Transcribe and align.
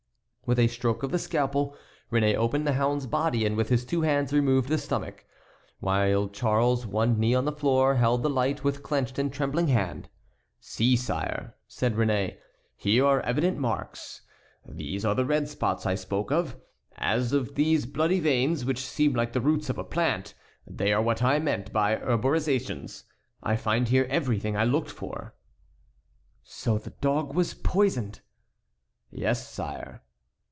With 0.43 0.59
a 0.59 0.67
stroke 0.67 1.01
of 1.03 1.11
the 1.11 1.19
scalpel 1.19 1.77
Réné 2.11 2.35
opened 2.35 2.67
the 2.67 2.73
hound's 2.73 3.07
body 3.07 3.45
and 3.45 3.55
with 3.55 3.69
his 3.69 3.85
two 3.85 4.01
hands 4.01 4.33
removed 4.33 4.67
the 4.67 4.77
stomach, 4.77 5.23
while 5.79 6.27
Charles, 6.27 6.85
one 6.85 7.17
knee 7.17 7.33
on 7.33 7.45
the 7.45 7.53
floor, 7.53 7.95
held 7.95 8.21
the 8.21 8.29
light 8.29 8.61
with 8.61 8.83
clenched 8.83 9.17
and 9.17 9.31
trembling 9.31 9.69
hand. 9.69 10.09
"See, 10.59 10.97
sire," 10.97 11.55
said 11.69 11.95
Réné; 11.95 12.35
"here 12.75 13.05
are 13.05 13.21
evident 13.21 13.59
marks. 13.59 14.23
These 14.67 15.05
are 15.05 15.15
the 15.15 15.23
red 15.23 15.47
spots 15.47 15.85
I 15.85 15.95
spoke 15.95 16.33
of; 16.33 16.57
as 16.97 17.29
to 17.29 17.43
these 17.43 17.85
bloody 17.85 18.19
veins, 18.19 18.65
which 18.65 18.79
seem 18.85 19.13
like 19.15 19.31
the 19.31 19.39
roots 19.39 19.69
of 19.69 19.77
a 19.77 19.85
plant, 19.85 20.33
they 20.67 20.91
are 20.91 21.01
what 21.03 21.23
I 21.23 21.39
meant 21.39 21.71
by 21.71 21.95
herborizations. 21.95 23.05
I 23.41 23.55
find 23.55 23.87
here 23.87 24.05
everything 24.09 24.57
I 24.57 24.65
looked 24.65 24.91
for." 24.91 25.33
"So 26.43 26.77
the 26.77 26.89
dog 26.99 27.33
was 27.33 27.53
poisoned?" 27.53 28.19
"Yes, 29.11 29.47
sire." 29.47 30.01